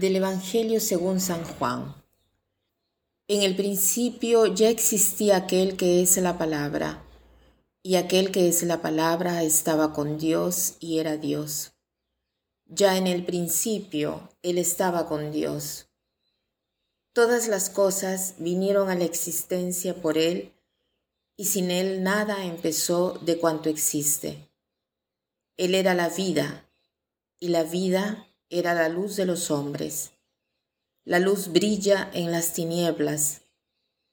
[0.00, 1.94] Del Evangelio según San Juan.
[3.28, 7.04] En el principio ya existía aquel que es la palabra,
[7.82, 11.72] y aquel que es la palabra estaba con Dios y era Dios.
[12.64, 15.90] Ya en el principio Él estaba con Dios.
[17.12, 20.54] Todas las cosas vinieron a la existencia por Él,
[21.36, 24.48] y sin Él nada empezó de cuanto existe.
[25.58, 26.66] Él era la vida,
[27.38, 30.10] y la vida era la luz de los hombres.
[31.04, 33.42] La luz brilla en las tinieblas,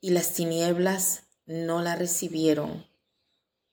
[0.00, 2.86] y las tinieblas no la recibieron.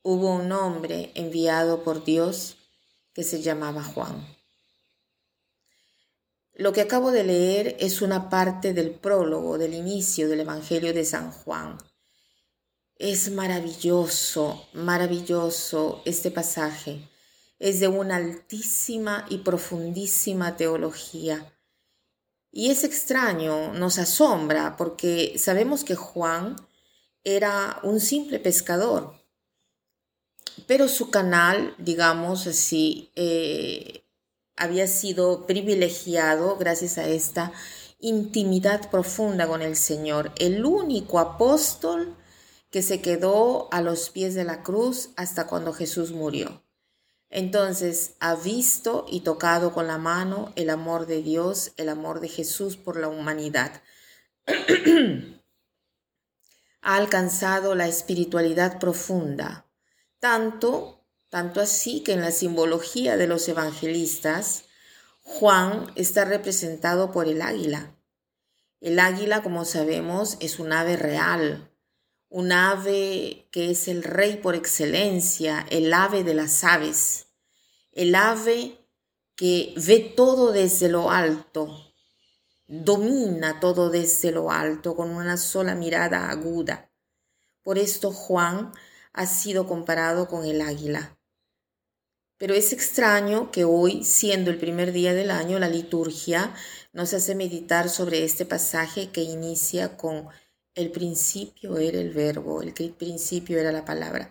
[0.01, 2.57] Hubo un hombre enviado por Dios
[3.13, 4.25] que se llamaba Juan.
[6.53, 11.03] Lo que acabo de leer es una parte del prólogo, del inicio del Evangelio de
[11.03, 11.77] San Juan.
[12.95, 17.09] Es maravilloso, maravilloso este pasaje
[17.63, 21.49] es de una altísima y profundísima teología.
[22.51, 26.57] Y es extraño, nos asombra, porque sabemos que Juan
[27.23, 29.13] era un simple pescador,
[30.67, 34.03] pero su canal, digamos así, eh,
[34.57, 37.53] había sido privilegiado gracias a esta
[38.01, 42.13] intimidad profunda con el Señor, el único apóstol
[42.71, 46.61] que se quedó a los pies de la cruz hasta cuando Jesús murió.
[47.35, 52.29] Entonces ha visto y tocado con la mano el amor de Dios, el amor de
[52.29, 53.81] Jesús por la humanidad.
[56.83, 59.65] ha alcanzado la espiritualidad profunda,
[60.19, 64.65] tanto, tanto así que en la simbología de los evangelistas,
[65.21, 67.95] Juan está representado por el águila.
[68.79, 71.71] El águila, como sabemos, es un ave real,
[72.29, 77.22] un ave que es el rey por excelencia, el ave de las aves,
[77.93, 78.77] el ave
[79.35, 81.93] que ve todo desde lo alto,
[82.67, 86.91] domina todo desde lo alto con una sola mirada aguda.
[87.61, 88.73] Por esto Juan
[89.13, 91.17] ha sido comparado con el águila.
[92.37, 96.53] Pero es extraño que hoy, siendo el primer día del año, la liturgia
[96.91, 100.27] nos hace meditar sobre este pasaje que inicia con
[100.75, 104.29] el principio era el verbo, el principio era la palabra.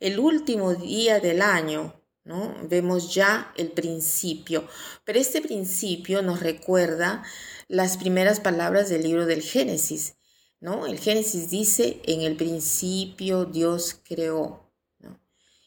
[0.00, 2.54] El último día del año, ¿no?
[2.68, 4.66] Vemos ya el principio,
[5.04, 7.22] pero este principio nos recuerda
[7.68, 10.16] las primeras palabras del libro del Génesis,
[10.60, 10.86] ¿no?
[10.86, 14.64] El Génesis dice, en el principio Dios creó,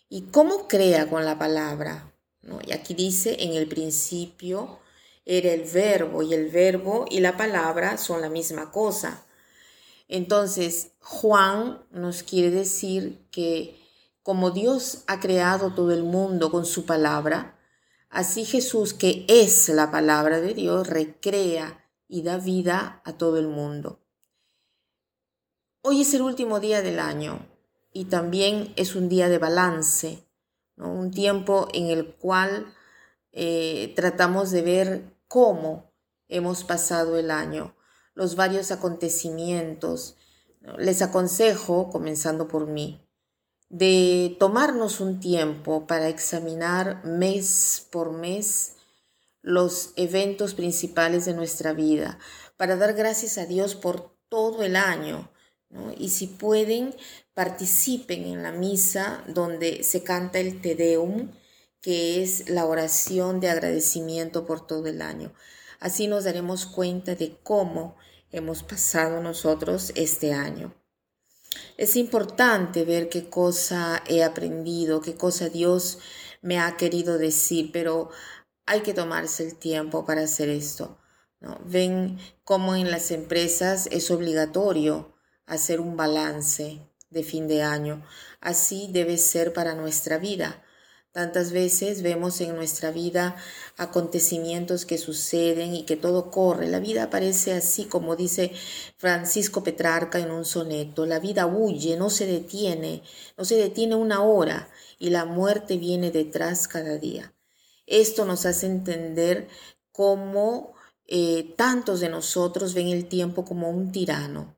[0.09, 2.13] ¿Y cómo crea con la palabra?
[2.41, 2.59] ¿no?
[2.65, 4.79] Y aquí dice, en el principio
[5.25, 9.25] era el verbo, y el verbo y la palabra son la misma cosa.
[10.07, 13.75] Entonces, Juan nos quiere decir que
[14.27, 17.57] como Dios ha creado todo el mundo con su palabra,
[18.09, 23.47] así Jesús, que es la palabra de Dios, recrea y da vida a todo el
[23.47, 24.01] mundo.
[25.81, 27.47] Hoy es el último día del año
[27.93, 30.27] y también es un día de balance,
[30.75, 32.73] un tiempo en el cual
[33.31, 35.93] eh, tratamos de ver cómo
[36.27, 37.77] hemos pasado el año
[38.13, 40.17] los varios acontecimientos.
[40.77, 43.06] Les aconsejo, comenzando por mí,
[43.69, 48.75] de tomarnos un tiempo para examinar mes por mes
[49.41, 52.19] los eventos principales de nuestra vida,
[52.57, 55.31] para dar gracias a Dios por todo el año.
[55.97, 56.95] Y si pueden,
[57.33, 61.31] participen en la misa donde se canta el Te Deum,
[61.81, 65.33] que es la oración de agradecimiento por todo el año.
[65.79, 67.95] Así nos daremos cuenta de cómo
[68.31, 70.73] hemos pasado nosotros este año.
[71.77, 75.99] Es importante ver qué cosa he aprendido, qué cosa Dios
[76.41, 78.09] me ha querido decir, pero
[78.65, 80.97] hay que tomarse el tiempo para hacer esto.
[81.39, 81.59] ¿no?
[81.65, 85.15] Ven cómo en las empresas es obligatorio
[85.45, 88.05] hacer un balance de fin de año.
[88.41, 90.63] Así debe ser para nuestra vida.
[91.17, 93.37] Tantas veces vemos en nuestra vida
[93.75, 96.67] acontecimientos que suceden y que todo corre.
[96.67, 98.51] La vida parece así como dice
[98.97, 101.07] Francisco Petrarca en un soneto.
[101.07, 103.01] La vida huye, no se detiene,
[103.35, 104.69] no se detiene una hora
[104.99, 107.33] y la muerte viene detrás cada día.
[107.87, 109.47] Esto nos hace entender
[109.91, 110.75] cómo
[111.07, 114.55] eh, tantos de nosotros ven el tiempo como un tirano,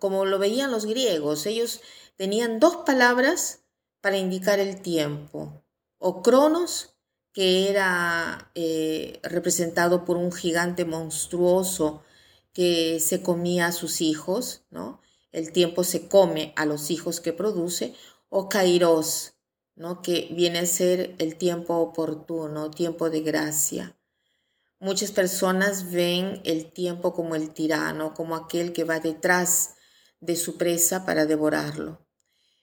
[0.00, 1.46] como lo veían los griegos.
[1.46, 1.80] Ellos
[2.16, 3.60] tenían dos palabras
[4.00, 5.62] para indicar el tiempo,
[5.98, 6.96] o Cronos,
[7.32, 12.02] que era eh, representado por un gigante monstruoso
[12.52, 15.02] que se comía a sus hijos, ¿no?
[15.32, 17.94] El tiempo se come a los hijos que produce,
[18.30, 19.34] o Kairos,
[19.74, 20.00] ¿no?
[20.00, 23.98] Que viene a ser el tiempo oportuno, tiempo de gracia.
[24.78, 29.74] Muchas personas ven el tiempo como el tirano, como aquel que va detrás
[30.20, 32.05] de su presa para devorarlo.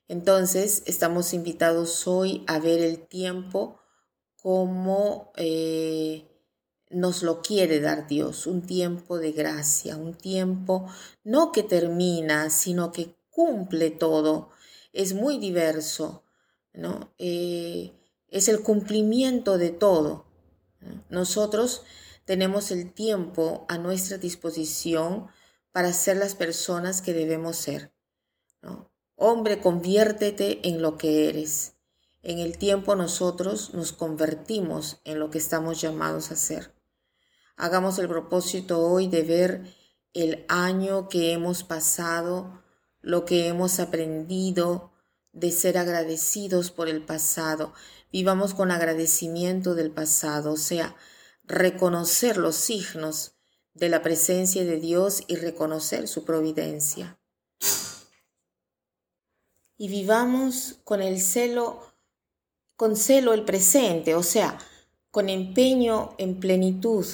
[0.07, 3.79] Entonces, estamos invitados hoy a ver el tiempo
[4.41, 6.27] como eh,
[6.89, 10.87] nos lo quiere dar Dios, un tiempo de gracia, un tiempo
[11.23, 14.49] no que termina, sino que cumple todo.
[14.91, 16.23] Es muy diverso,
[16.73, 17.13] ¿no?
[17.17, 17.93] Eh,
[18.27, 20.25] es el cumplimiento de todo.
[21.09, 21.83] Nosotros
[22.25, 25.27] tenemos el tiempo a nuestra disposición
[25.71, 27.93] para ser las personas que debemos ser.
[29.15, 31.73] Hombre, conviértete en lo que eres.
[32.23, 36.73] En el tiempo nosotros nos convertimos en lo que estamos llamados a ser.
[37.55, 39.75] Hagamos el propósito hoy de ver
[40.13, 42.63] el año que hemos pasado,
[43.01, 44.93] lo que hemos aprendido,
[45.33, 47.73] de ser agradecidos por el pasado.
[48.11, 50.95] Vivamos con agradecimiento del pasado, o sea,
[51.43, 53.35] reconocer los signos
[53.73, 57.19] de la presencia de Dios y reconocer su providencia.
[59.83, 61.81] Y vivamos con el celo,
[62.77, 64.57] con celo el presente, o sea,
[65.11, 67.05] con empeño en plenitud,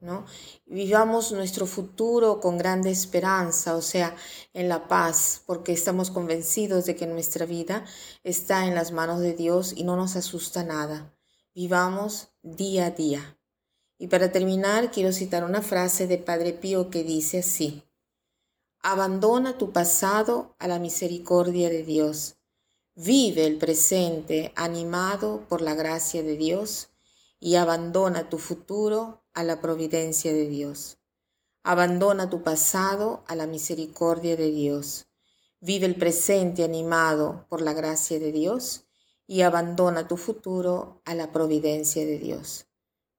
[0.00, 0.26] ¿no?
[0.66, 4.16] Vivamos nuestro futuro con grande esperanza, o sea,
[4.54, 7.84] en la paz, porque estamos convencidos de que nuestra vida
[8.24, 11.14] está en las manos de Dios y no nos asusta nada.
[11.54, 13.38] Vivamos día a día.
[13.98, 17.84] Y para terminar, quiero citar una frase de Padre Pío que dice así,
[18.82, 22.36] Abandona tu pasado a la misericordia de Dios.
[22.94, 26.88] Vive el presente animado por la gracia de Dios
[27.38, 30.96] y abandona tu futuro a la providencia de Dios.
[31.62, 35.08] Abandona tu pasado a la misericordia de Dios.
[35.60, 38.86] Vive el presente animado por la gracia de Dios
[39.26, 42.66] y abandona tu futuro a la providencia de Dios.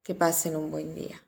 [0.02, 1.22] Que pasen un buen día.